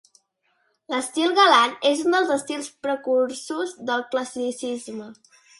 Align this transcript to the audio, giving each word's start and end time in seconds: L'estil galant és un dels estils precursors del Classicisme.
L'estil 0.93 1.35
galant 1.41 1.75
és 1.91 2.01
un 2.05 2.17
dels 2.17 2.33
estils 2.37 2.71
precursors 2.87 3.79
del 3.91 4.05
Classicisme. 4.17 5.13